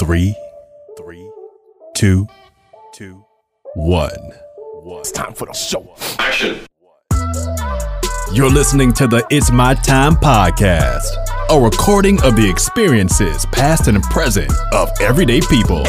[0.00, 0.34] Three,
[0.96, 1.30] three,
[1.94, 2.28] two,
[2.94, 3.24] two,
[3.74, 4.10] one.
[4.82, 5.00] One.
[5.00, 5.92] It's time for the show.
[6.20, 6.60] Action.
[8.32, 11.08] You're listening to the It's My Time podcast,
[11.50, 15.84] a recording of the experiences, past and present, of everyday people.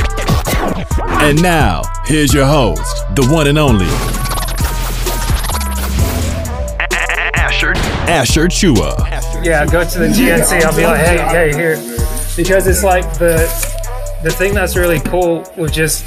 [1.21, 3.85] And now, here's your host, the one and only
[7.35, 7.73] Asher.
[8.09, 9.45] Asher Chua.
[9.45, 10.63] Yeah, go to the GNC.
[10.63, 11.77] I'll be like, hey, hey, here,
[12.35, 13.78] because it's like the
[14.23, 16.05] the thing that's really cool with just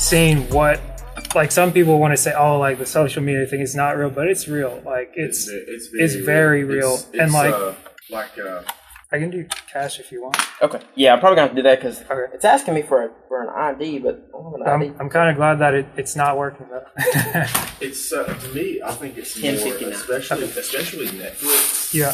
[0.00, 0.80] seeing what
[1.34, 4.10] like some people want to say, oh, like the social media thing is not real,
[4.10, 4.80] but it's real.
[4.84, 7.72] Like it's it's it's very real, It's- and like uh,
[8.10, 8.62] like uh,
[9.10, 10.36] I can do cash if you want.
[10.62, 10.80] Okay.
[10.94, 12.34] Yeah, I'm probably gonna have to do that because Okay.
[12.34, 14.94] it's asking me for a, for an ID, but I don't have an ID.
[14.94, 16.84] I'm I'm kind of glad that it, it's not working though.
[17.80, 18.80] it's uh, to me.
[18.84, 19.50] I think it's more,
[19.90, 22.12] especially especially Netflix yeah.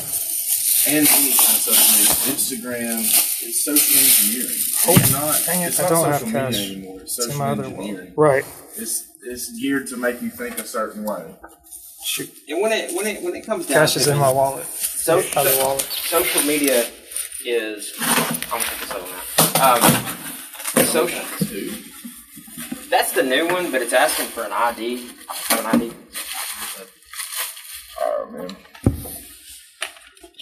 [0.88, 2.14] And any kind of social media.
[2.34, 2.98] Instagram,
[3.46, 4.58] is social engineering.
[4.86, 5.42] Oh, it's not.
[5.46, 6.52] dang it, it's I not don't have social cash.
[6.58, 7.00] media anymore.
[7.00, 7.96] It's It's in social other engineering.
[7.96, 8.12] world.
[8.16, 8.44] Right.
[8.76, 11.34] It's it's geared to make you think a certain way.
[12.04, 12.30] Shoot.
[12.48, 14.64] And when it when it when it comes down Cash to is in my wallet.
[14.66, 15.82] social Other wallet.
[15.82, 16.86] social media
[17.44, 19.12] is I'm gonna this over
[19.58, 19.74] now.
[19.74, 21.24] Um, social.
[22.88, 25.08] That's the new one, but it's asking for an ID.
[25.50, 25.92] An ID.
[28.00, 28.56] Oh man.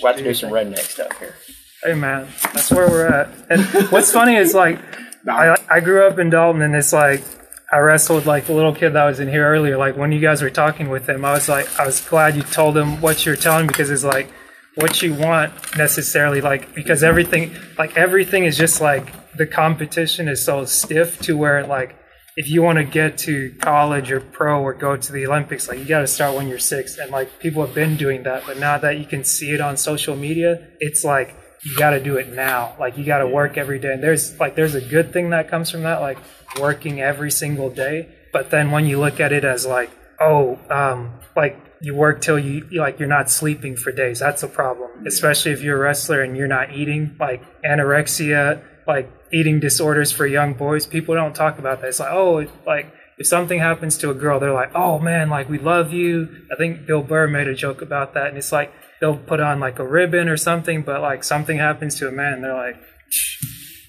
[0.00, 1.34] We'll have to do some redneck stuff here.
[1.82, 3.28] Hey man, that's where we're at.
[3.50, 4.78] And what's funny is like
[5.28, 7.22] I I grew up in Dalton, and it's like
[7.70, 9.76] I wrestled like the little kid that was in here earlier.
[9.76, 12.42] Like when you guys were talking with him, I was like I was glad you
[12.42, 14.30] told him what you're telling because it's like
[14.78, 20.40] what you want necessarily like because everything like everything is just like the competition is
[20.44, 21.97] so stiff to where like
[22.38, 25.76] if you want to get to college or pro or go to the Olympics, like
[25.80, 26.96] you got to start when you're six.
[26.96, 29.76] And like people have been doing that, but now that you can see it on
[29.76, 32.76] social media, it's like you got to do it now.
[32.78, 33.92] Like you got to work every day.
[33.92, 36.18] And there's like there's a good thing that comes from that, like
[36.60, 38.08] working every single day.
[38.32, 42.38] But then when you look at it as like, oh, um, like you work till
[42.38, 44.20] you like you're not sleeping for days.
[44.20, 47.16] That's a problem, especially if you're a wrestler and you're not eating.
[47.18, 50.86] Like anorexia, like eating disorders for young boys.
[50.86, 51.88] People don't talk about that.
[51.88, 55.28] It's like, oh, it, like if something happens to a girl, they're like, oh man,
[55.28, 56.46] like we love you.
[56.52, 59.60] I think Bill Burr made a joke about that, and it's like they'll put on
[59.60, 62.76] like a ribbon or something, but like something happens to a man, they're like,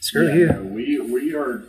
[0.01, 0.45] screw Yeah, you.
[0.47, 1.63] no, we we we're,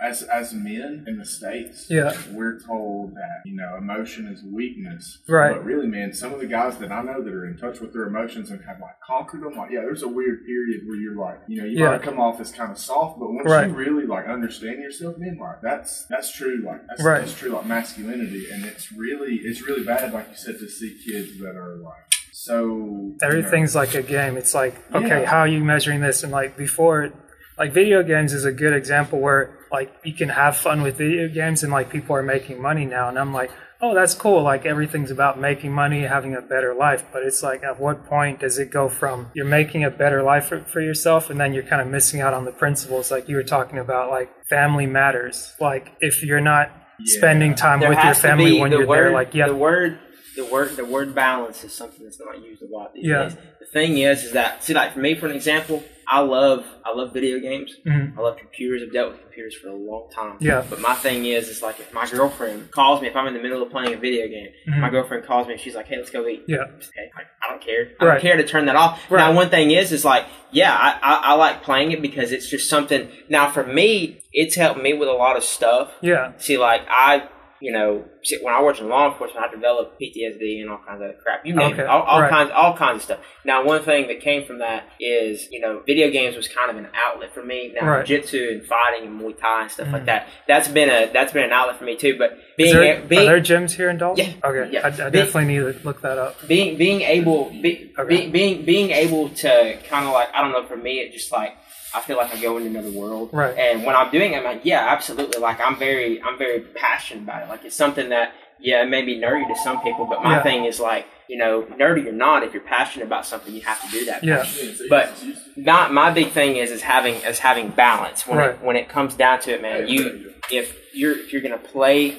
[0.00, 1.86] as as men in the states.
[1.90, 2.12] Yeah.
[2.32, 5.18] we're told that you know emotion is weakness.
[5.28, 5.52] Right.
[5.54, 7.92] But really, man, some of the guys that I know that are in touch with
[7.92, 11.16] their emotions and have like conquered them, like yeah, there's a weird period where you're
[11.16, 11.90] like, you know, you Yeah.
[11.92, 13.68] might come off as kind of soft, but once Right.
[13.68, 17.18] you really like understand yourself, man, like that's that's true, like that's, Right.
[17.20, 20.96] that's true, like masculinity, and it's really it's really bad, like you said, to see
[21.04, 21.94] kids that are like
[22.34, 24.36] so you know, everything's like a game.
[24.36, 25.26] It's like, okay, Yeah.
[25.26, 26.22] how are you measuring this?
[26.24, 27.10] And like before,
[27.58, 31.28] like video games is a good example where like you can have fun with video
[31.28, 33.08] games and like people are making money now.
[33.08, 34.42] And I'm like, oh, that's cool.
[34.42, 37.04] Like everything's about making money, having a better life.
[37.12, 40.46] But it's like, at what point does it go from you're making a better life
[40.46, 43.36] for, for yourself and then you're kind of missing out on the principles like you
[43.36, 45.54] were talking about, like family matters.
[45.60, 47.18] Like if you're not Yeah.
[47.18, 49.98] spending time There with your family when you're word, there, like yeah, the word,
[50.36, 53.24] the word, the word balance is something that's not used a lot these Yeah.
[53.24, 53.36] days.
[53.60, 56.94] The thing is, is that see, like for me, for an example, I love, I
[56.94, 57.74] love video games.
[57.86, 58.18] Mhm.
[58.18, 58.82] I love computers.
[58.82, 60.36] I've dealt with computers for a long time.
[60.40, 60.62] Yeah.
[60.68, 63.40] But my thing is, is like if my girlfriend calls me, if I'm in the
[63.40, 64.78] middle of playing a video game, Mhm.
[64.80, 67.48] my girlfriend calls me and she's like, "Hey, let's go eat." yeah, Okay, like, I
[67.50, 67.92] don't care.
[68.00, 68.12] I Right.
[68.14, 69.00] don't care to turn that off.
[69.10, 69.20] Right.
[69.20, 72.48] Now, one thing is, is like, yeah, I, I, I like playing it because it's
[72.50, 73.08] just something.
[73.30, 75.92] Now, for me, it's helped me with a lot of stuff.
[76.02, 77.22] yeah, See, like I,
[77.62, 78.04] you know,
[78.42, 81.46] when I worked in law enforcement, I developed PTSD and all kinds of crap.
[81.46, 82.28] You name Okay, it, all, all right.
[82.28, 83.18] kinds, all kinds of stuff.
[83.44, 86.76] Now, one thing that came from that is, you know, video games was kind of
[86.76, 87.72] an outlet for me.
[87.74, 88.04] Now, Right.
[88.06, 89.92] jiu-jitsu and fighting and Muay Thai and stuff Mhm.
[89.92, 90.28] like that.
[90.48, 92.18] That's been a that's been an outlet for me too.
[92.18, 94.26] But being there, a- being are there gyms here in Dalton?
[94.42, 94.70] Yeah, Okay.
[94.72, 94.80] yeah.
[94.82, 96.36] I, I definitely need to look that up.
[96.48, 98.26] being being able be, Okay.
[98.26, 101.30] be, being being able to kind of like I don't know for me it just
[101.30, 101.56] like
[101.94, 103.56] I feel like I go into another world Right.
[103.56, 107.22] and when I'm doing it I'm like yeah absolutely like I'm very I'm very passionate
[107.22, 110.22] about it like it's something that yeah it may be nerdy to some people but
[110.22, 110.42] my Yeah.
[110.42, 113.80] thing is like you know nerdy or not if you're passionate about something you have
[113.82, 114.44] to do that Yeah.
[114.88, 115.12] But-
[115.56, 118.50] not my big thing is is having is having balance when Right.
[118.50, 122.16] it when it comes down to it man you if you're if you're gonna play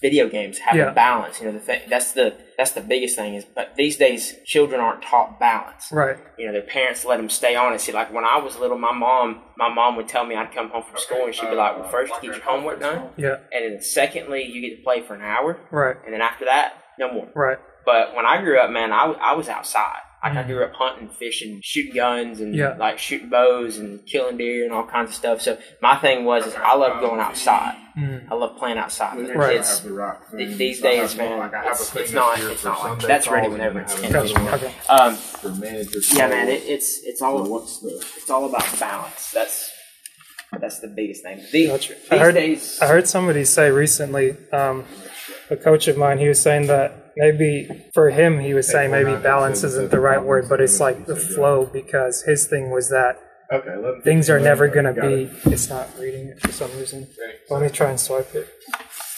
[0.00, 0.90] video games have Yeah.
[0.90, 3.96] a balance you know the thing that's the that's the biggest thing is but these
[3.98, 6.16] days children aren't taught balance Right.
[6.38, 8.78] you know their parents let them stay on and see like when i was little
[8.78, 11.56] my mom my mom would tell me i'd come home from school and she'd be
[11.56, 13.36] like well first you get your homework done Yeah.
[13.52, 15.96] and then secondly you get to play for an hour Right.
[16.04, 17.58] and then after that no more Right.
[17.84, 21.08] but when i grew up man I, I was outside Like I grew up hunting,
[21.08, 22.76] fishing, shooting guns, and Yeah.
[22.78, 25.40] like shooting bows and killing deer and all kinds of stuff.
[25.40, 27.76] So my thing was is I love going outside.
[28.30, 29.16] I love playing outside.
[29.16, 29.56] But Right.
[29.56, 29.88] It's, have
[30.30, 32.38] the th- these days, have- man, like, I have a it's, it's not.
[32.38, 34.10] It's not like Sunday that's ready whenever it's have in.
[34.10, 34.34] a Gotcha.
[34.34, 34.72] thing Okay.
[34.88, 35.18] Um,
[36.16, 37.88] yeah, man, it, it's it's all What's the?
[38.16, 39.30] it's all about balance.
[39.32, 39.70] That's
[40.58, 41.40] that's the biggest thing.
[41.52, 41.94] The, Gotcha.
[41.94, 44.84] These I heard, days, I heard somebody say recently, um,
[45.50, 49.14] a coach of mine, he was saying that maybe for him, he was saying maybe
[49.16, 53.16] balance isn't the right word, but it's like the flow because his thing was that
[53.52, 55.32] Okay, things are never going to be, it.
[55.46, 57.08] it's not reading it for some reason.
[57.50, 58.48] Let me try and swipe it.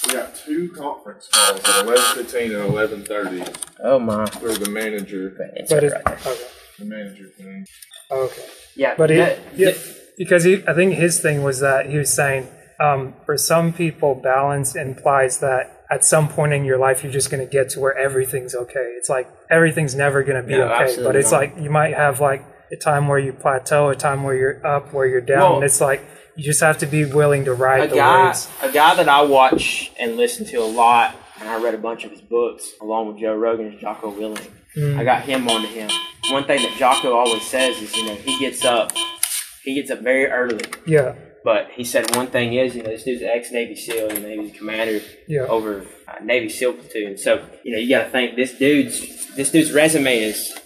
[0.07, 3.45] We got two conference calls at eleven fifteen and eleven thirty
[3.85, 6.03] oh my, for the manager, But right it, there.
[6.15, 6.37] okay.
[6.79, 7.67] the manager thing.
[8.11, 8.45] Okay.
[8.75, 9.73] Yeah, But he, that- yeah,
[10.17, 12.49] because he, I think his thing was that he was saying,
[12.81, 17.31] um, for some people, balance implies that at some point in your life, you're just
[17.31, 18.95] going to get to where everything's okay.
[18.99, 21.39] It's like everything's never going to be No, okay, but it's not.
[21.41, 22.43] like you might have like
[22.73, 25.41] a time where you plateau, a time where you're up, where you're down.
[25.41, 26.01] Well- and it's like
[26.37, 28.49] you just have to be willing to ride the guy, waves.
[28.63, 32.05] a guy that I watch and listen to a lot, and I read a bunch
[32.05, 34.49] of his books along with Joe Rogan is Jocko Willink.
[34.75, 34.97] Mm.
[34.99, 35.91] I got him onto him.
[36.31, 38.93] One thing that Jocko always says is, you know, he gets up,
[39.63, 40.65] he gets up very early.
[40.87, 44.21] Yeah, But he said one thing is, you know, this dude's ex Navy SEAL, you
[44.21, 45.43] know, he was a commander Yeah.
[45.43, 47.19] over uh, Navy SEAL platoon.
[47.19, 50.57] So you know, you got to think this dude's this dude's resume is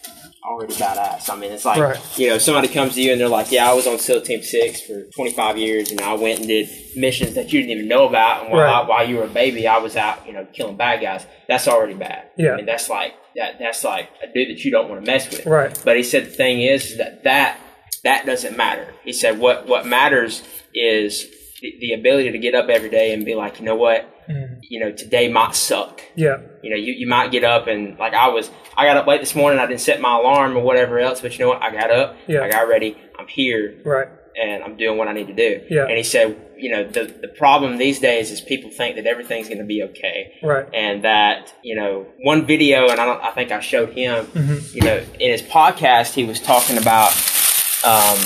[0.44, 1.28] already badass.
[1.28, 2.18] I mean, it's like Right.
[2.18, 4.42] you know, somebody comes to you and they're like, "Yeah, I was on SEAL Team
[4.42, 8.06] Six for 25 years, and I went and did missions that you didn't even know
[8.06, 8.72] about, and while, Right.
[8.84, 11.66] I, while you were a baby, I was out, you know, killing bad guys." That's
[11.66, 12.24] already bad.
[12.36, 12.52] Yeah.
[12.52, 13.58] I mean, that's like that.
[13.58, 15.46] That's like a dude that you don't want to mess with.
[15.46, 15.76] Right.
[15.84, 17.58] But he said the thing is that that
[18.06, 18.86] that doesn't matter.
[19.04, 20.42] He said what what matters
[20.74, 21.26] is
[21.60, 24.58] the, the ability to get up every day and be like, you know what, Mm.
[24.62, 26.02] you know, today might suck.
[26.16, 29.06] yeah, You know, you, you might get up and like I was, I got up
[29.06, 29.60] late this morning.
[29.60, 31.62] I didn't set my alarm or whatever else, but you know what?
[31.62, 32.42] I got up, Yeah.
[32.42, 32.96] I got ready.
[33.16, 34.08] I'm here right.
[34.36, 35.64] and I'm doing what I need to do.
[35.70, 35.84] Yeah.
[35.86, 39.46] And he said, you know, the the problem these days is people think that everything's
[39.46, 40.66] going to be okay Right.
[40.74, 44.76] and that you know one video and I don't I think I showed him Mm-hmm.
[44.76, 47.12] you know in his podcast he was talking about
[47.86, 48.18] um,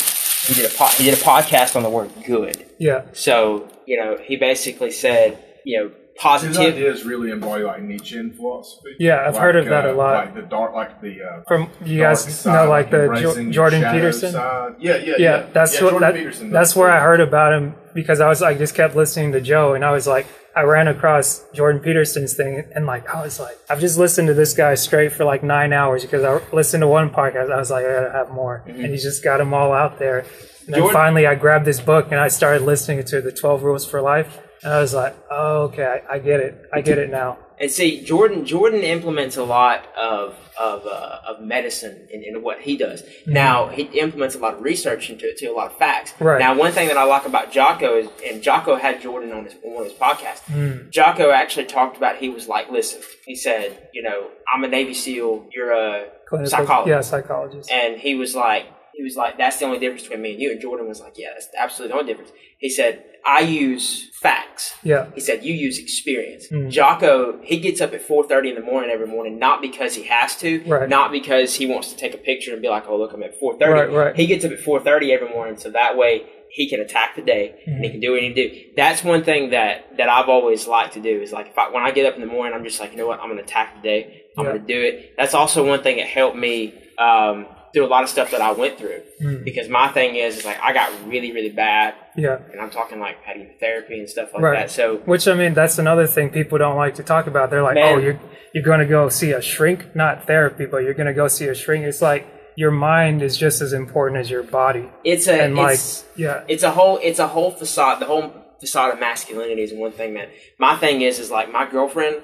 [0.46, 3.96] he did a po- he did a podcast on the word good Yeah, so you
[3.96, 8.96] know he basically said you know His positive ideas really embody like Nietzschean philosophy.
[8.98, 10.26] Yeah, I've heard of that a lot.
[10.26, 13.98] Like the dark, like the uh, from you guys know like the Jo- Jordan shadow
[13.98, 14.32] Peterson.
[14.32, 14.74] Side.
[14.78, 15.14] Yeah, yeah, yeah.
[15.18, 18.28] yeah, that's yeah, what Jordan that, Peterson, that's where I heard about him because I
[18.28, 21.80] was like just kept listening to Joe and I was like I ran across Jordan
[21.80, 25.24] Peterson's thing and like I was like I've just listened to this guy straight for
[25.24, 27.52] like nine hours because I listened to one podcast.
[27.52, 28.62] I was like I gotta have more.
[28.66, 30.20] And he just got them all out there.
[30.66, 30.92] And then Mm-hmm.
[30.92, 34.38] Finally I grabbed this book and I started listening to the Twelve Rules for Life
[34.62, 36.62] and I was like oh okay I, I get it.
[36.72, 37.38] I get it now.
[37.58, 42.60] And see Jordan Jordan implements a lot of of uh, of medicine in, in what
[42.60, 43.02] he does.
[43.26, 46.14] Now he implements a lot of research into it too a lot of facts.
[46.18, 46.38] Right.
[46.38, 49.54] now one thing that I like about Jocko is and Jocko had Jordan on his
[49.64, 54.28] on his podcasts Jocko actually talked about he was like, listen, he said, you know,
[54.52, 56.88] I'm a Navy SEAL, you're a Clinical- psychologist.
[56.88, 57.70] yeah psychologist.
[57.70, 58.64] And he was like,
[58.94, 60.50] he was like, that's the only difference between me and you.
[60.52, 62.32] And Jordan was like, yeah, that's absolutely the only difference.
[62.58, 64.74] He said, I use facts.
[64.82, 66.46] yeah He said, you use experience.
[66.48, 66.68] Hmm.
[66.68, 70.36] Jocko, he gets up at 4.30 in the morning every morning, not because he has
[70.38, 70.88] to, Right.
[70.88, 73.40] not because he wants to take a picture and be like, oh, look, I'm at
[73.40, 73.60] 4.30.
[73.68, 74.16] Right, right.
[74.16, 77.54] He gets up at 4.30 every morning so that way he can attack the day
[77.66, 77.84] and Mm-hmm.
[77.84, 78.60] he can do what he can do.
[78.76, 81.82] That's one thing that, that I've always liked to do is like, if I, when
[81.84, 83.44] I get up in the morning, I'm just like, you know what, I'm going to
[83.44, 84.22] attack the day.
[84.36, 84.50] I'm Yeah.
[84.52, 85.14] going to do it.
[85.16, 88.52] That's also one thing that helped me um, through a lot of stuff that I
[88.52, 89.00] went through.
[89.22, 89.44] Mm.
[89.44, 91.94] Because my thing is, is like, I got really, really bad.
[92.16, 94.58] yeah And I'm talking like had therapy and stuff like Right.
[94.60, 94.70] that.
[94.70, 97.50] So Which I mean, that's another thing people don't like to talk about.
[97.50, 97.94] They're like, Man.
[97.94, 98.18] "Oh, you're
[98.52, 101.46] you're going to go see a shrink, not therapy, but you're going to go see
[101.46, 105.40] a shrink." It's like your mind is just as important as your body, it's a,
[105.44, 105.78] and like,
[106.16, 109.92] yeah, it's a whole it's a whole facade the whole facade of masculinity is one
[109.92, 112.20] thing man my thing is is like my girlfriend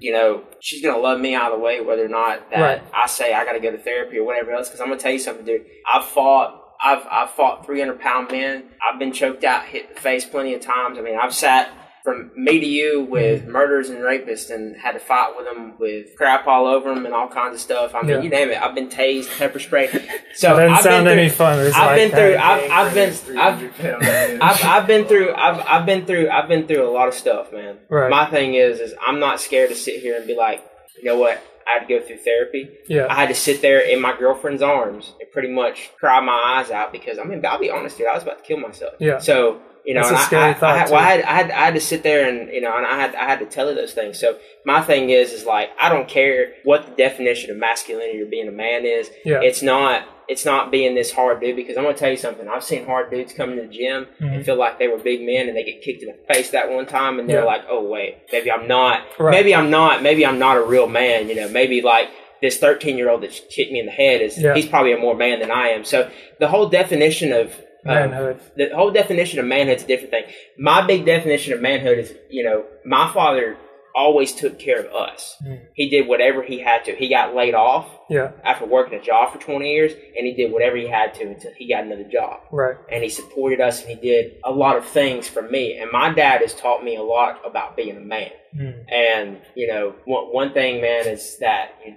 [0.00, 2.62] you know she's gonna love me out of the way whether or not that Mm-hmm.
[2.62, 2.82] Right.
[2.94, 5.18] i say i gotta go to therapy or whatever else because i'm gonna tell you
[5.18, 8.62] something dude i've fought I've, I've fought 300 pound men.
[8.88, 10.96] I've been choked out, hit the face plenty of times.
[10.96, 11.68] I mean, I've sat
[12.08, 13.50] from me to you with Mm-hmm.
[13.52, 17.14] murderers and rapists and had to fight with them with crap all over them and
[17.14, 17.94] all kinds of stuff.
[17.94, 18.22] I mean, Yeah.
[18.22, 18.60] you name it.
[18.60, 19.90] I've been tased, pepper sprayed.
[20.34, 21.58] So That doesn't I've sound been through, any fun.
[21.58, 22.36] I've like been through.
[22.36, 23.38] I've, I've been.
[23.38, 25.34] I've, I've, I've been through.
[25.34, 26.28] I've, I've been through.
[26.30, 27.78] I've been through a lot of stuff, man.
[27.88, 28.10] Right.
[28.10, 30.64] My thing is, is I'm not scared to sit here and be like,
[30.96, 31.42] you know what?
[31.66, 32.70] I had to go through therapy.
[32.88, 33.06] Yeah.
[33.10, 36.70] I had to sit there in my girlfriend's arms and pretty much cry my eyes
[36.70, 38.06] out because I mean, I'll be honest, dude.
[38.06, 38.94] I was about to kill myself.
[38.98, 39.18] Yeah.
[39.18, 41.32] So You know, That's a I- scary I, I, thought, had- well, I had, I
[41.34, 43.46] had I had to sit there and you know, and I had I had to
[43.46, 44.18] tell her those things.
[44.18, 48.26] So my thing is, is like I don't care what the definition of masculinity or
[48.26, 49.10] being a man is.
[49.24, 49.40] Yeah.
[49.42, 52.46] It's not it's not being this hard dude because I'm gonna tell you something.
[52.48, 55.48] I've seen hard dudes come to the gym and feel like they were big men
[55.48, 57.46] and they get kicked in the face that one time and they're Mm-hmm.
[57.46, 57.52] Yeah.
[57.52, 59.00] like, oh wait, maybe I'm not.
[59.18, 59.30] Right.
[59.30, 60.02] Maybe I'm not.
[60.02, 61.28] Maybe I'm not a real man.
[61.30, 62.10] You know, maybe like
[62.42, 64.54] this 13 year old that kicked me in the head is Yeah.
[64.54, 65.84] he's probably a more man than I am.
[65.84, 67.54] So the whole definition of
[67.84, 68.40] Manhood.
[68.56, 70.24] the whole definition of manhood is a different thing.
[70.58, 73.56] My big definition of manhood is, you know, my father
[73.94, 75.34] always took care of us.
[75.44, 75.60] Mm.
[75.74, 76.94] He did whatever he had to.
[76.94, 78.30] He got laid off Yeah.
[78.44, 81.50] after working a job for 20 years, and he did whatever he had to until
[81.56, 82.40] he got another job.
[82.52, 82.76] Right.
[82.92, 85.78] And he supported us, and he did a lot of things for me.
[85.78, 88.30] And my dad has taught me a lot about being a man.
[88.56, 88.84] Mm.
[88.92, 91.94] And you know, one, one thing, man, is that you,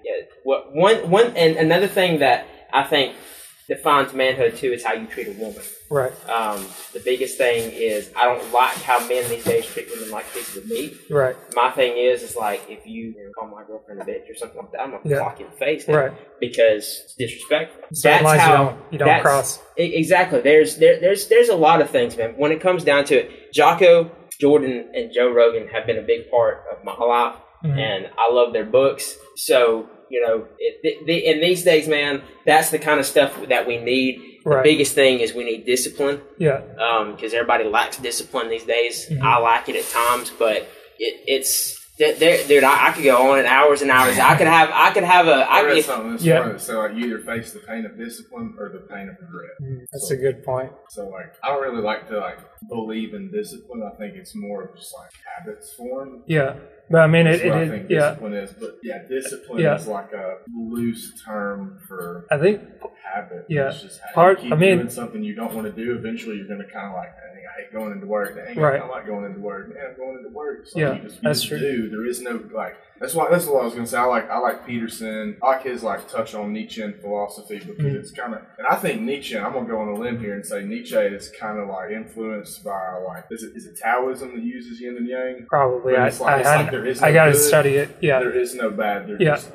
[0.52, 3.16] uh, one one and another thing that I think
[3.76, 5.62] defines manhood too is how you treat a woman.
[5.90, 6.12] Right.
[6.30, 10.26] Um, the biggest thing is I don't like how men these days treat women like
[10.34, 10.98] pieces of meat.
[11.10, 11.36] Right.
[11.54, 14.72] My thing is, is like if you call my girlfriend a bitch or something like
[14.74, 15.18] that, I'm gonna Yeah.
[15.20, 16.12] clock you in the face, Right.
[16.40, 17.82] Because it's disrespectful.
[17.94, 19.60] Certain lines you don't you don't that's- cross.
[19.78, 20.42] Exactly.
[20.42, 22.34] There's there, there's there's a lot of things, man.
[22.38, 26.30] When it comes down to it, Jocko, Jordan, and Joe Rogan have been a big
[26.32, 27.36] part of my life,
[27.66, 27.78] Mhm.
[27.78, 29.18] and I love their books.
[29.36, 33.32] So you know, it, the, the, in these days, man, that's the kind of stuff
[33.50, 34.40] that we need.
[34.44, 34.64] Right.
[34.64, 36.62] The biggest thing is we need discipline Yeah.
[37.16, 39.08] because everybody lacks discipline these days.
[39.10, 39.22] Mhm.
[39.22, 40.58] I lack it at times, but
[40.98, 42.64] it, it's there, there- dude.
[42.64, 44.18] I, I could go on in hours and hours.
[44.18, 46.40] I could have I could have a I I read could, something this Yeah.
[46.40, 49.52] morning that like you either face the pain of discipline or the pain of regret.
[49.62, 50.72] Mm, That's a good point.
[50.90, 53.84] So like I don't really like to like believe in discipline.
[53.84, 56.24] I think it's more of just like habits formed.
[56.26, 56.56] Yeah.
[56.92, 58.10] But I mean, it, what I think it yeah.
[58.10, 58.52] discipline is.
[58.54, 59.76] But yeah, discipline Yeah.
[59.76, 62.62] is like a loose term for I think
[63.14, 63.46] habit.
[63.50, 63.70] Yeah.
[63.70, 65.96] It's just Part- you keep I mean- doing something you don't want to do.
[65.96, 68.36] Eventually, you're going to kind of like, I hate going into work.
[68.56, 68.82] Right.
[68.82, 69.70] I like going into work.
[69.74, 70.68] Man, I'm going into work.
[70.68, 71.60] So Yeah, you just, you that's true.
[71.60, 71.90] do.
[71.90, 72.78] There is no like.
[73.02, 73.30] That's why.
[73.32, 73.98] That's what I was going to say.
[73.98, 74.30] I like.
[74.30, 75.36] I like Peterson.
[75.42, 77.96] I like his like touch on Nietzschean philosophy because Mm.
[77.96, 78.42] it's kind of.
[78.60, 79.38] And I think Nietzsche.
[79.38, 81.90] I'm going to go on a limb here and say Nietzsche is kind of like
[81.92, 83.26] influenced by like.
[83.32, 85.46] Is it is it Taoism that uses yin and yang?
[85.50, 87.42] probably I, like- I, it's like is I got to good.
[87.42, 87.98] study it.
[88.02, 88.20] Yeah.
[88.20, 89.08] There is no bad.
[89.08, 89.36] There Yeah.
[89.36, 89.50] just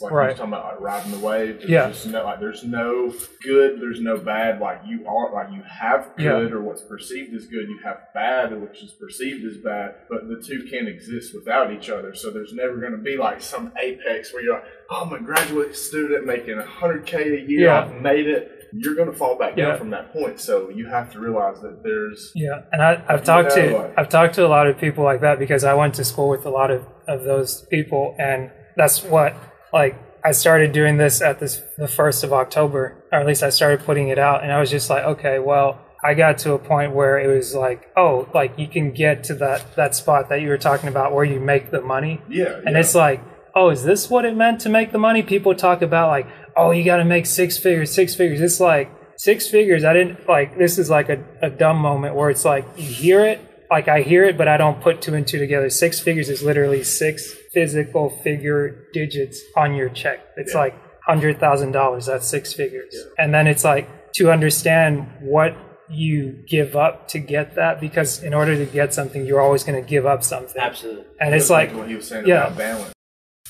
[0.00, 0.24] Like Right.
[0.28, 1.58] you're talking about like riding the wave.
[1.58, 1.88] There's Yeah.
[1.88, 4.60] just no like there's no good, there's no bad.
[4.60, 6.40] Like you are like you have Yeah.
[6.40, 10.28] good or what's perceived as good, you have bad which is perceived as bad, but
[10.28, 12.14] the two can't exist without each other.
[12.14, 15.74] So there's never gonna be like some apex where you're like, Oh I'm a graduate
[15.76, 17.80] student making hundred K a year, Yeah.
[17.84, 18.56] I've made it.
[18.72, 19.76] You're gonna fall back down Yeah.
[19.76, 20.38] from that point.
[20.38, 23.94] So you have to realize that there's Yeah, and I, I've talked know, to like-
[23.96, 26.46] I've talked to a lot of people like that because I went to school with
[26.46, 29.34] a lot of, of those people, and that's what
[29.72, 33.50] like I started doing this at this the first of October, or at least I
[33.50, 36.58] started putting it out, and I was just like, okay, well, I got to a
[36.58, 40.40] point where it was like, oh, like you can get to that that spot that
[40.40, 42.80] you were talking about where you make the money, yeah, and yeah.
[42.80, 43.22] it's like,
[43.54, 45.22] oh, is this what it meant to make the money?
[45.22, 48.40] People talk about like, oh, you got to make six figures, six figures.
[48.40, 49.84] It's like six figures.
[49.84, 50.56] I didn't like.
[50.58, 54.02] This is like a, a dumb moment where it's like you hear it, like I
[54.02, 55.70] hear it, but I don't put two and two together.
[55.70, 60.20] Six figures is literally six physical figure digits on your check.
[60.36, 60.60] It's Yeah.
[60.60, 60.74] like
[61.06, 62.06] hundred thousand dollars.
[62.06, 65.56] That's six figures, and then it's like to understand what
[65.88, 69.82] you give up to get that because in order to get something you're always going
[69.82, 71.04] to give up something absolutely.
[71.18, 72.44] and it's was like what he was saying yeah.
[72.46, 72.94] about balance.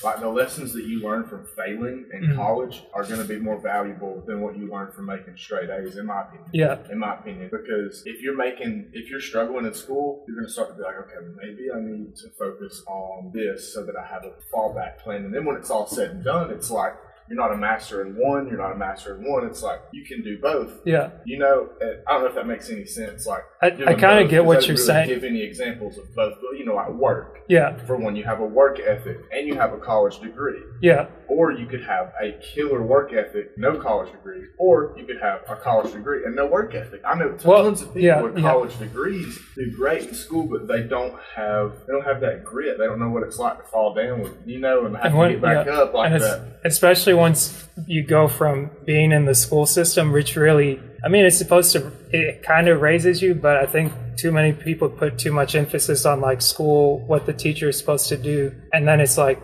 [0.03, 2.35] Like the lessons that you learn from failing in Mhm.
[2.35, 5.97] college are going to be more valuable than what you learn from making straight A's,
[5.97, 6.49] in my opinion.
[6.53, 10.47] yeah In my opinion, because if you're making, if you're struggling in school, you're going
[10.47, 13.95] to start to be like, okay, maybe I need to focus on this so that
[13.95, 15.25] I have a fallback plan.
[15.25, 16.95] And then when it's all said and done, it's like
[17.31, 19.45] you're not a master in one, you're not a master in one.
[19.45, 20.81] It's like you can do both.
[20.85, 23.25] yeah You know, I don't know if that makes any sense.
[23.25, 25.07] Like I- I kinda get what you're really saying.
[25.07, 28.41] Give any examples of both, but you know, like work yeah for one, you have
[28.41, 30.59] a work ethic and you have a college degree.
[30.81, 34.43] yeah Or you could have a killer work ethic, no college degree.
[34.57, 37.01] Or you could have a college degree and no work ethic.
[37.05, 38.41] I know tons Well, of people yeah, with yeah.
[38.51, 42.77] college degrees do great in school, but they don't have they don't have that grit.
[42.77, 45.13] They don't know what it's like to fall down with you know and have and
[45.13, 46.59] to when, get back yeah, up like that.
[46.65, 51.37] especially once you go from being in the school system, which really, I mean, it's
[51.37, 51.79] supposed to,
[52.11, 56.05] it kind of raises you, but I think too many people put too much emphasis
[56.05, 58.37] on like school, what the teacher is supposed to do,
[58.73, 59.39] and then it's like,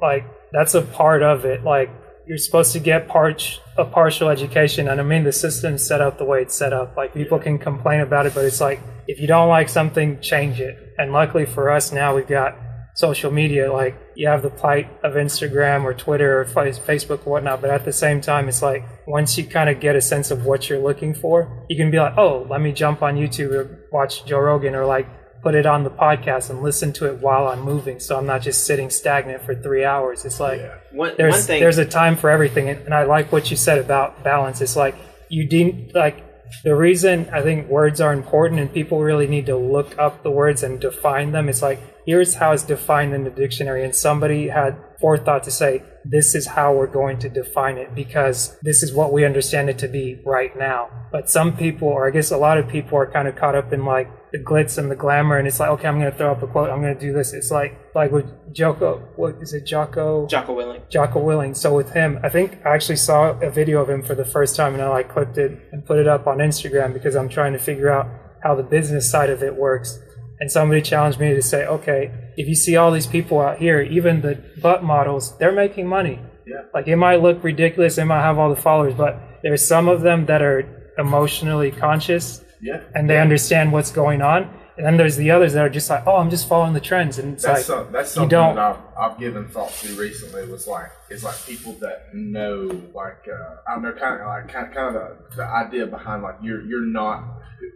[0.00, 1.90] like that's a part of it, like.
[2.26, 6.14] You're supposed to get part a partial education, and I mean the system's set up
[6.16, 6.96] the way it's set up.
[6.96, 10.60] Like people can complain about it, but it's like if you don't like something, change
[10.60, 10.74] it.
[10.96, 12.54] And luckily for us now, we've got
[13.00, 13.72] social media.
[13.72, 17.84] Like you have the plight of Instagram or Twitter or Facebook or whatnot, but at
[17.84, 20.78] the same time, it's like once you kind of get a sense of what you're
[20.88, 24.38] looking for, you can be like, oh, let me jump on YouTube or watch Joe
[24.40, 25.06] Rogan or like
[25.42, 28.42] put it on the podcast and listen to it while I'm moving, so I'm not
[28.42, 30.26] just sitting stagnant for three hours.
[30.26, 30.60] It's like
[30.92, 31.60] One, one there's thing.
[31.60, 34.60] there's a time for everything, and I like what you said about balance.
[34.60, 34.94] It's like
[35.30, 36.26] you de- like
[36.62, 40.30] the reason I think words are important, and people really need to look up the
[40.30, 41.48] words and define them.
[41.48, 45.82] It's like here's how it's defined in the dictionary, and somebody had forethought to say
[46.04, 49.78] this is how we're going to define it because this is what we understand it
[49.78, 50.88] to be right now.
[51.12, 53.72] But some people, or I guess a lot of people, are kind of caught up
[53.72, 56.32] in like the glitz and the glamour, and it's like, okay, I'm going to throw
[56.32, 57.32] up a quote, I'm going to do this.
[57.32, 60.26] It's like like with Joko, what is it, Jocko?
[60.26, 60.88] Jocko Willink.
[60.90, 61.56] Jocko Willink.
[61.56, 64.56] So with him, I think I actually saw a video of him for the first
[64.56, 67.52] time, and I like clipped it and put it up on Instagram because I'm trying
[67.52, 68.08] to figure out
[68.42, 69.98] how the business side of it works.
[70.40, 73.82] And somebody challenged me to say, okay, if you see all these people out here,
[73.82, 76.18] even the butt models, they're making money.
[76.46, 76.62] Yeah.
[76.72, 80.00] Like it might look ridiculous, it might have all the followers, but there's some of
[80.00, 82.80] them that are emotionally conscious Yeah.
[82.94, 84.48] and they understand what's going on.
[84.80, 87.18] And then there's the others that are just like, oh, I'm just following the trends.
[87.18, 89.94] And it's That's, like, some, that's you something don't- that I've, I've given thought to
[89.94, 90.46] recently.
[90.48, 94.48] Was like it's like people that know, like uh, I don't know, kind of like
[94.48, 97.24] kind, kind of the, the idea behind like you're you're not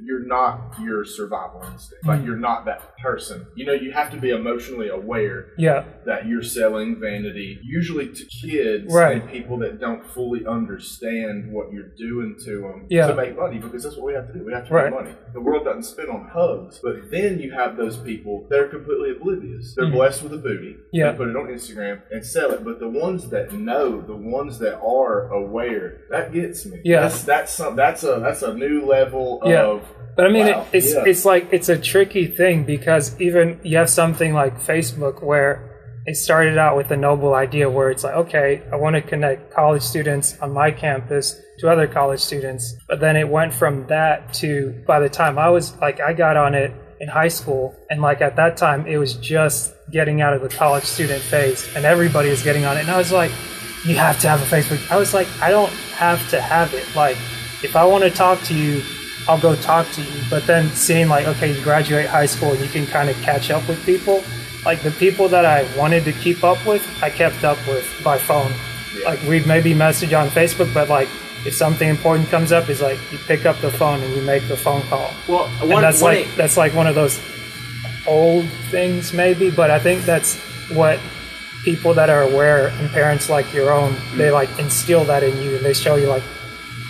[0.02, 2.04] you're not your survival instinct.
[2.04, 2.08] Mm.
[2.08, 3.46] Like you're not that person.
[3.54, 8.24] You know, you have to be emotionally aware yeah, that you're selling vanity, usually to
[8.24, 9.20] kids Right.
[9.22, 13.06] and people that don't fully understand what you're doing to them Yeah.
[13.08, 14.44] to make money because that's what we have to do.
[14.44, 14.90] We have to Right.
[14.90, 15.14] make money.
[15.32, 19.10] The world doesn't spin on hugs, but then you have those people that are completely
[19.12, 19.74] oblivious.
[19.74, 19.92] They're Mhm.
[19.92, 20.76] blessed with a booty.
[20.92, 21.10] Yeah.
[21.12, 22.64] They put it on Instagram and sell it.
[22.64, 26.80] But the ones that know, the ones that are aware, that gets me.
[26.84, 27.00] Yeah.
[27.02, 29.62] That's that's some, that's a that's a new level Yeah.
[29.64, 29.82] of
[30.16, 31.02] But I mean, Wow, it, it's yeah.
[31.06, 35.70] it's like it's a tricky thing because even you have something like Facebook where
[36.06, 39.50] it started out with a noble idea where it's like, okay, I want to connect
[39.52, 44.34] college students on my campus to other college students, but then it went from that
[44.34, 48.00] to by the time I was like, I got on it in high school, and
[48.00, 51.84] like at that time, it was just getting out of the college student phase, and
[51.84, 53.30] everybody was getting on it, and I was like,
[53.84, 54.90] you have to have a Facebook.
[54.90, 56.86] I was like, I don't have to have it.
[56.96, 57.16] Like,
[57.62, 58.82] if I want to talk to you,
[59.28, 60.22] I'll go talk to you.
[60.28, 63.50] But then seeing like, okay, you graduate high school and you can kind of catch
[63.50, 64.22] up with people.
[64.64, 68.18] Like the people that I wanted to keep up with, I kept up with by
[68.18, 68.52] phone.
[69.04, 71.08] Like we'd maybe message on Facebook, but like
[71.44, 74.46] if something important comes up, it's like you pick up the phone and you make
[74.48, 75.12] the phone call.
[75.28, 77.20] Well, one, that's one like that's like one of those
[78.06, 80.38] old things maybe, but I think that's
[80.70, 80.98] what
[81.64, 84.32] people that are aware and parents like your own, they mm.
[84.32, 86.22] like instill that in you and they show you like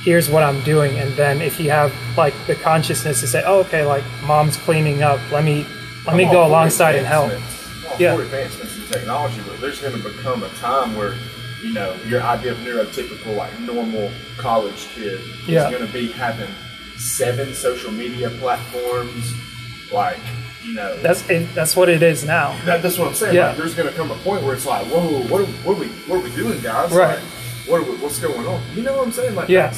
[0.03, 3.61] here's what I'm doing and then if you have like the consciousness to say, Oh,
[3.61, 5.67] okay, like mom's cleaning up, let me
[6.07, 7.33] let me go alongside and help.
[7.33, 7.85] advancements.
[7.87, 8.21] I'm all Yeah.
[8.21, 11.15] advancements in technology, but there's going to become a time where,
[11.65, 15.65] you know, your idea of neurotypical, like normal college kid Yeah.
[15.69, 16.51] is going to be having
[16.97, 19.33] seven social media platforms,
[19.93, 20.19] like,
[20.63, 20.97] you know.
[21.03, 22.57] That's it, that's what it is now.
[22.67, 23.35] that, that's what I'm saying.
[23.35, 23.49] Yeah.
[23.49, 25.81] Like, there's going to come a point where it's like, whoa, what are, what are
[25.81, 26.91] we, what are we doing, guys?
[26.93, 27.19] Right.
[27.19, 27.25] Like,
[27.69, 28.63] what are we, what's going on?
[28.75, 29.35] You know what I'm saying?
[29.35, 29.75] Like, Yeah.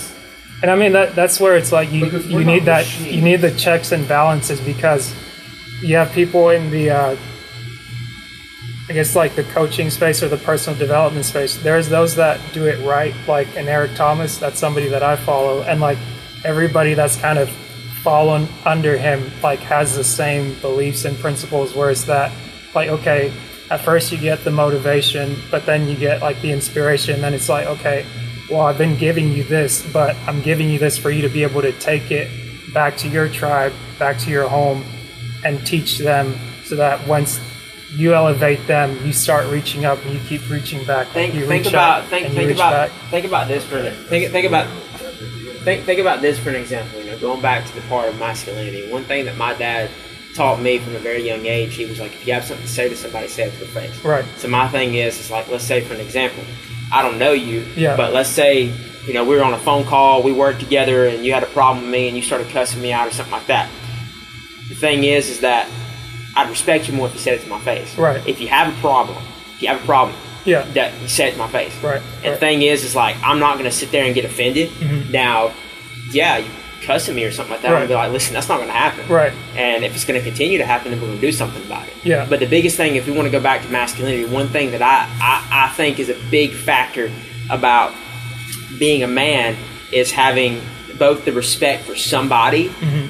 [0.62, 3.14] And I mean that that's where it's like you you need that machines.
[3.14, 5.14] you need the checks and balances because
[5.82, 7.16] you have people in the uh,
[8.88, 11.56] I guess like the coaching space or the personal development space.
[11.56, 14.38] There's those that do it right, like an Eric Thomas.
[14.38, 15.98] That's somebody that I follow, and like
[16.44, 17.50] everybody that's kind of
[18.04, 21.74] fallen under him like has the same beliefs and principles.
[21.74, 22.30] Whereas that
[22.76, 23.32] like okay,
[23.72, 27.20] at first you get the motivation, but then you get like the inspiration.
[27.20, 28.06] Then it's like okay,
[28.48, 31.42] well I've been giving you this, but I'm giving you this for you to be
[31.42, 32.30] able to take it
[32.72, 34.84] back to your tribe, back to your home,
[35.44, 37.40] and teach them so that once
[37.94, 41.06] you elevate them, you start reaching up and you keep reaching back.
[41.08, 42.90] think you think about out think think about back.
[43.10, 44.66] think about this for think think about
[45.64, 47.00] think think about this for an example.
[47.00, 48.90] You know, going back to the part of masculinity.
[48.90, 49.90] One thing that my dad
[50.34, 52.72] taught me from a very young age, he was like, if you have something to
[52.72, 54.04] say to somebody, say it to their face.
[54.04, 54.24] Right.
[54.36, 56.44] So my thing is, it's like, let's say for an example,
[56.92, 57.96] I don't know you, Yeah.
[57.96, 58.70] but let's say
[59.06, 61.46] you know we were on a phone call, we worked together, and you had a
[61.46, 63.70] problem with me, and you started cussing me out or something like that.
[64.68, 65.68] The thing is, is that
[66.36, 67.96] I'd respect you more if you said it to my face.
[67.96, 68.20] Right.
[68.26, 69.16] If you have a problem,
[69.54, 70.62] if you have a problem, Yeah.
[70.74, 71.74] that you say it to my face.
[71.82, 72.30] Right, And right.
[72.32, 74.68] the thing is, is like I'm not gonna sit there and get offended.
[74.70, 75.10] Mhm.
[75.10, 75.52] Now,
[76.12, 76.46] yeah, you
[76.82, 77.68] cussing me or something like that.
[77.70, 79.08] I'm gonna be like, listen, that's not gonna happen.
[79.08, 79.32] Right.
[79.56, 81.94] And if it's gonna continue to happen, then we're gonna do something about it.
[82.04, 82.26] Yeah.
[82.28, 84.82] But the biggest thing, if we want to go back to masculinity, one thing that
[84.82, 87.10] I, I, I think is a big factor
[87.50, 87.92] about
[88.78, 89.56] being a man
[89.90, 90.60] is having
[90.98, 93.06] both the respect for somebody Mm-hmm.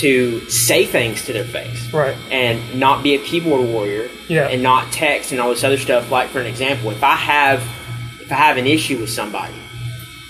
[0.00, 2.16] To say things to their face Right.
[2.30, 4.48] and not be a keyboard warrior Yeah.
[4.48, 6.10] and not text and all this other stuff.
[6.10, 7.62] Like for an example, if I have
[8.20, 9.54] if I have an issue with somebody,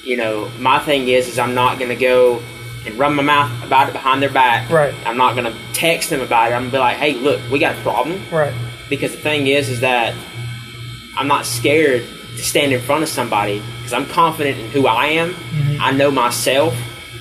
[0.04, 2.40] you know, my thing is is I'm not gonna go
[2.86, 4.70] and run my mouth about it behind their back.
[4.70, 4.94] Right.
[5.04, 6.54] I'm not gonna text them about it.
[6.54, 8.20] I'm gonna be like, hey, look, we got a problem.
[8.30, 8.52] Right.
[8.88, 10.14] Because the thing is, is that
[11.16, 12.04] I'm not scared
[12.36, 15.34] to stand in front of somebody because I'm confident in who I am.
[15.34, 15.82] Mm-hmm.
[15.82, 16.74] I know myself.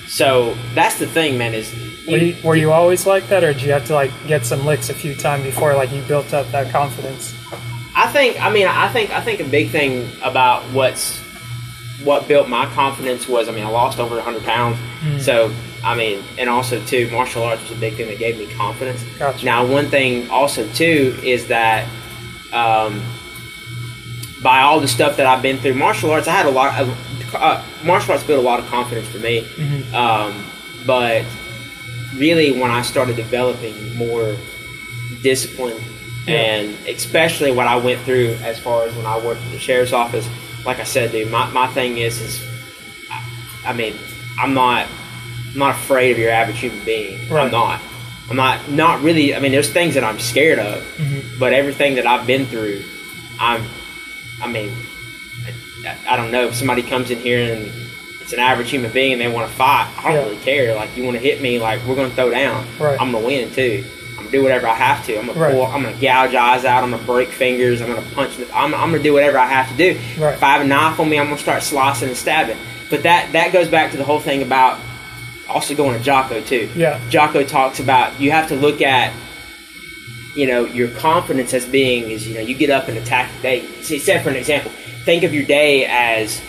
[0.06, 1.52] So that's the thing, man.
[1.54, 1.74] Is
[2.08, 4.64] Were you, were you always like that, or did you have to like get some
[4.64, 7.34] licks a few times before like you built up that confidence?
[7.94, 8.40] I think.
[8.40, 9.10] I mean, I think.
[9.10, 11.20] I think a big thing about what's
[12.04, 13.48] what built my confidence was.
[13.48, 14.78] I mean, I lost over 100 pounds.
[15.22, 15.52] So
[15.84, 19.04] I mean, and also too, martial arts was a big thing that gave me confidence.
[19.18, 19.44] Gotcha.
[19.44, 21.88] Now, one thing also too is that
[22.52, 23.02] um,
[24.42, 26.80] by all the stuff that I've been through, martial arts, I had a lot.
[26.80, 29.40] Of, uh, martial arts built a lot of confidence for me.
[29.92, 30.44] Um,
[30.86, 31.24] but
[32.16, 34.36] really, when I started developing more
[35.22, 35.80] discipline,
[36.26, 39.92] and especially what I went through as far as when I worked in the sheriff's
[39.92, 40.28] office,
[40.66, 42.46] like I said, dude, my, my thing is is
[43.10, 43.94] I, I mean,
[44.38, 44.86] I'm not
[45.52, 47.28] I'm not afraid of your average human being.
[47.30, 47.44] Right.
[47.46, 47.80] I'm not.
[48.30, 49.34] I'm not not really.
[49.34, 51.38] I mean, there's things that I'm scared of, Mm-hmm.
[51.38, 52.82] but everything that I've been through,
[53.40, 53.64] I'm.
[54.42, 54.70] I mean,
[55.86, 57.72] I, I don't know if somebody comes in here and
[58.28, 59.88] it's an average human being and they want to fight.
[59.96, 60.22] I don't Yeah.
[60.24, 60.74] really care.
[60.74, 62.66] Like you want to hit me, like we're going to throw down.
[62.78, 63.00] Right.
[63.00, 63.84] I'm going to win too.
[64.10, 65.18] I'm gonna do whatever I have to.
[65.18, 65.52] I'm gonna Right.
[65.54, 65.64] pull.
[65.64, 66.84] I'm gonna gouge eyes out.
[66.84, 67.80] I'm gonna break fingers.
[67.80, 68.36] I'm gonna punch.
[68.36, 69.98] The, I'm, I'm gonna do whatever I have to do.
[70.18, 70.34] Right.
[70.34, 72.58] If I have a knife on me, I'm gonna start slicing and stabbing.
[72.90, 74.78] But that that goes back to the whole thing about
[75.48, 76.68] also going to Jocko too.
[76.76, 76.98] Yeah.
[77.08, 79.12] Jocko talks about you have to look at
[80.34, 83.42] you know your confidence as being is you know you get up and attack the
[83.42, 83.58] day.
[83.60, 84.70] He said for an example,
[85.04, 86.40] think of your day as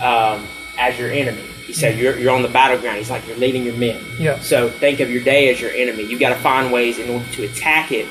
[0.00, 0.46] um,
[0.78, 1.42] as your enemy.
[1.66, 2.98] He said you're, you're on the battleground.
[2.98, 4.02] He's like you're leading your men.
[4.18, 4.38] Yeah.
[4.40, 6.02] So think of your day as your enemy.
[6.04, 8.06] You got to find ways in order to attack it,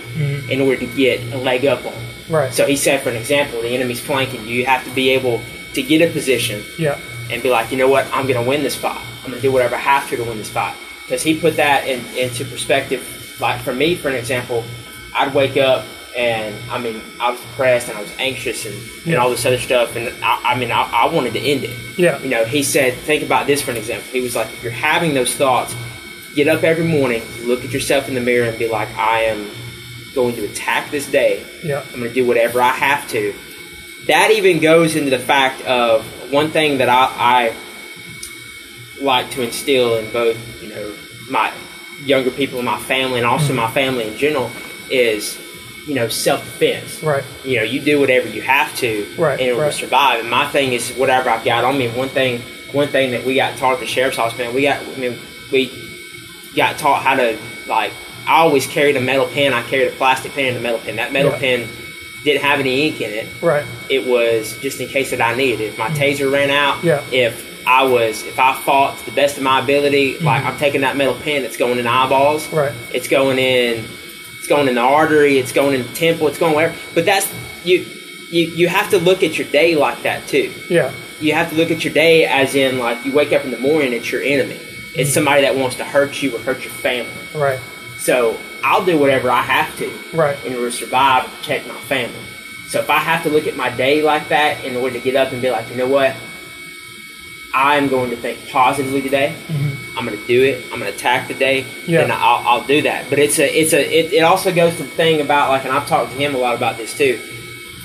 [0.49, 1.87] in order to get a leg up on.
[1.93, 1.95] it.
[1.95, 2.33] Mm-hmm.
[2.33, 2.53] Right.
[2.53, 4.55] So he said, for an example, the enemy's flanking you.
[4.55, 5.41] You have to be able
[5.73, 6.97] to get a position Yeah.
[7.29, 9.01] and be like, you know what, I'm going to win this fight.
[9.23, 10.75] I'm going to do whatever I have to to win this fight.
[11.03, 13.37] Because he put that in, into perspective.
[13.39, 14.63] Like for me, for an example,
[15.13, 19.15] I'd wake up and I mean, I was depressed and I was anxious and, and
[19.15, 19.95] all this other stuff.
[19.95, 21.97] And I, I mean, I, I wanted to end it.
[21.97, 22.19] Yeah.
[22.19, 24.09] You know, he said, think about this for an example.
[24.11, 25.75] He was like, if you're having those thoughts,
[26.35, 29.49] get up every morning, look at yourself in the mirror, and be like, I am
[30.13, 31.45] going to attack this day.
[31.63, 31.83] Yeah.
[31.93, 33.33] I'm going to do whatever I have to.
[34.07, 37.55] That even goes into the fact of one thing that I, I
[39.01, 40.95] like to instill in both, you know,
[41.29, 41.53] my
[42.03, 43.57] younger people in my family and also mm-hmm.
[43.57, 44.49] my family in general
[44.89, 45.39] is,
[45.87, 47.01] you know, self defense.
[47.03, 47.23] Right.
[47.43, 49.71] You know, you do whatever you have to Right, in order right.
[49.71, 50.19] to survive.
[50.21, 51.87] And my thing is whatever I've got on me.
[51.89, 52.41] One thing,
[52.71, 55.17] one thing that we got taught at the sheriff's office, man, we got, I mean,
[55.51, 55.71] we
[56.55, 57.93] got taught how to like.
[58.27, 59.51] I always carried a metal pen.
[59.53, 60.97] I carried a plastic pen and a metal pen.
[60.97, 61.39] That metal Yeah.
[61.39, 61.69] pen
[62.23, 63.27] didn't have any ink in it.
[63.41, 63.65] Right.
[63.89, 65.61] It was just in case that I needed.
[65.61, 65.67] it.
[65.69, 66.87] If my taser ran out, Mm-hmm.
[66.87, 67.01] Yeah.
[67.11, 70.81] if I was, if I fought to the best of my ability, like I'm taking
[70.81, 72.45] that metal pen, it's going in eyeballs.
[72.45, 72.55] Mm-hmm.
[72.55, 72.71] Right.
[72.93, 73.85] It's going in,
[74.41, 75.37] it's going in the artery.
[75.37, 76.27] It's going in the temple.
[76.27, 76.75] It's going wherever.
[76.95, 77.31] But that's
[77.63, 77.85] you.
[78.31, 80.93] You, you have to look at your day like that too Yeah.
[81.19, 83.59] you have to look at your day as in like you wake up in the
[83.59, 85.03] morning it's your enemy it's mm-hmm.
[85.09, 87.59] somebody that wants to hurt you or hurt your family Right.
[87.97, 90.37] so i'll do whatever i have to Right.
[90.45, 92.15] in order to survive and protect my family
[92.69, 95.17] so if i have to look at my day like that in order to get
[95.17, 96.15] up and be like you know what
[97.53, 99.70] i'm going to think positively today mm-hmm.
[99.97, 101.91] I'm going to do it i'm going to attack the day Mm-hmm.
[101.91, 102.01] Yeah.
[102.01, 104.83] then I'll, I'll do that but it's a it's a it, it also goes to
[104.83, 107.19] the thing about like and i've talked to him a lot about this too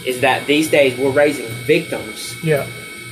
[0.04, 2.64] is that these days we're raising victims Yeah.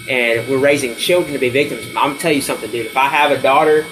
[0.08, 1.84] and we're raising children to be victims.
[1.88, 2.86] I'm gonna tell you something, dude.
[2.86, 3.82] If I have a daughter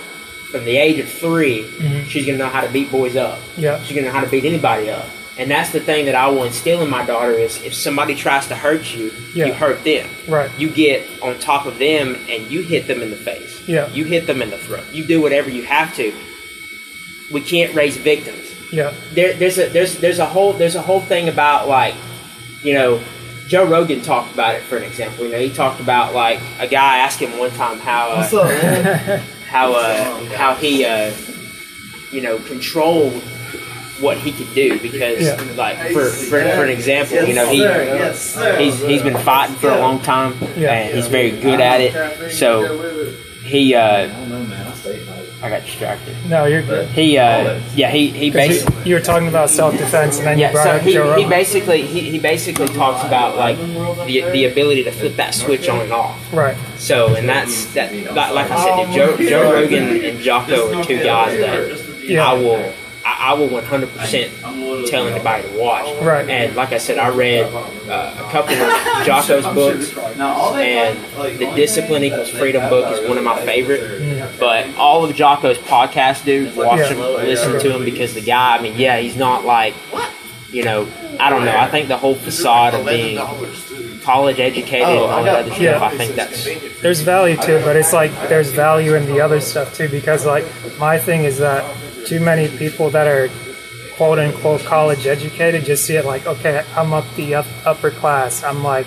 [0.53, 2.07] from the age of 3 Mhm.
[2.09, 3.41] she's gonna know how to beat boys up.
[3.57, 3.83] Yeah.
[3.83, 5.09] She's gonna know how to beat anybody up.
[5.39, 8.47] And that's the thing that I will instill in my daughter is if somebody tries
[8.49, 9.47] to hurt you, Yeah.
[9.47, 10.07] you hurt them.
[10.29, 10.51] Right.
[10.59, 13.63] You get on top of them and you hit them in the face.
[13.67, 13.89] Yeah.
[13.89, 14.85] You hit them in the throat.
[14.93, 16.13] You do whatever you have to.
[17.33, 18.93] We can't raise victims Yeah.
[19.15, 21.95] there, there's a there's there's a whole there's a whole thing about like
[22.63, 23.01] you know
[23.49, 25.25] Joe Rogan talked about it for an example.
[25.25, 28.35] You know, he talked about like a guy asked him one time how uh, What's
[28.35, 29.21] up, man?
[29.49, 31.11] how uh, how he uh,
[32.11, 33.23] you know controlled
[34.01, 35.41] what he could do because Yeah.
[35.57, 38.59] like for, for for an example, you know he yes, sir.
[38.59, 40.73] he's he's been fighting for a long time Yeah.
[40.73, 42.33] and he's very good at it.
[42.33, 43.13] So
[43.45, 44.67] he uh, I don't know, man.
[44.67, 45.19] I stay like.
[45.43, 46.15] I got distracted.
[46.29, 46.89] No, you're good.
[46.91, 48.77] He uh, yeah he he 'Cause basically.
[48.83, 50.93] You, you were talking about self defense, and then you Yeah, brought so up he,
[50.93, 55.35] Joe he basically he, he basically talks about like the, the ability to flip that
[55.35, 56.17] switch on and off.
[56.33, 56.57] right.
[56.79, 61.03] So and that's that like like I said, Joe Joe Rogan and Jocko are two
[61.03, 62.25] guys that Yeah.
[62.31, 62.73] I will.
[63.23, 66.03] I, I will 100% tell anybody to watch.
[66.03, 66.29] Right.
[66.29, 68.59] And like I said, I read uh, a couple of
[69.07, 70.99] Jocko's books, and
[71.39, 74.39] the Discipline Equals Freedom book is one of my favorite.
[74.39, 76.89] But all of Jocko's podcasts, dude, watch Yeah.
[76.89, 78.57] them, listen to him because the guy.
[78.57, 79.75] I mean, yeah, he's not like,
[80.51, 80.87] you know,
[81.21, 81.57] I don't know.
[81.57, 83.19] I think the whole facade of being
[84.01, 85.61] college educated and all that other stuff.
[85.61, 85.81] Yeah.
[85.83, 89.41] I think that's there's value to it, but it's like there's value in the other
[89.41, 89.89] stuff too.
[89.89, 90.45] Because like
[90.79, 91.65] my thing is that
[92.07, 93.29] too many people that are
[93.97, 98.43] quote unquote college educated just see it like, okay, I'm up the up, upper class.
[98.43, 98.87] I'm like,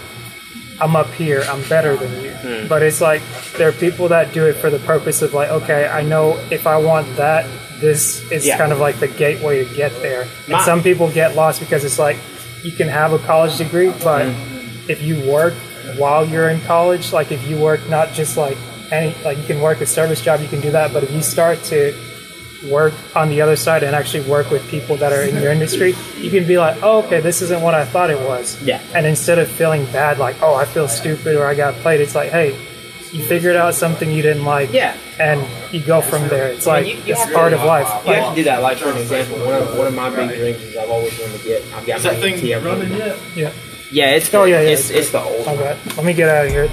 [0.82, 1.44] I'm up here.
[1.48, 2.32] I'm better than you.
[2.32, 2.68] Hmm.
[2.68, 3.22] But it's like
[3.58, 6.68] there are people that do it for the purpose of like, okay, I know if
[6.68, 7.46] I want that,
[7.80, 8.58] this is Yeah.
[8.58, 10.24] kind of like the gateway to get there.
[10.24, 12.18] And My- some people get lost because it's like
[12.64, 14.90] you can have a college degree, but hmm.
[14.90, 15.54] if you work
[15.98, 18.58] while you're in college, like if you work not just like
[18.92, 21.22] any like you can work a service job, you can do that, but if you
[21.22, 21.94] start to
[22.72, 25.94] work on the other side and actually work with people that are in your industry,
[26.18, 28.62] you can be like, oh, okay, this isn't what I thought it was.
[28.64, 28.82] Yeah.
[28.94, 32.16] And instead of feeling bad, like, oh, I feel stupid or I got played, it's
[32.16, 32.52] like, hey,
[33.12, 34.74] you figured out something you didn't like.
[34.74, 34.96] Yeah.
[35.20, 36.48] And you go from there.
[36.50, 37.88] It's like, you- you it's part of life.
[38.06, 38.62] You Like, have to do that.
[38.62, 41.40] Like for an example, one of, one of my big dreams is I've always wanted
[41.40, 41.64] to get.
[41.74, 42.64] I've got Is my that thing ET.
[42.64, 42.98] Running running.
[42.98, 43.20] yet?
[43.36, 43.52] yeah.
[43.92, 44.70] Yeah, it's Oh, yeah, yeah.
[44.70, 45.46] it's, it's the old.
[45.46, 45.78] My bad.
[45.96, 46.68] Let me get out of here.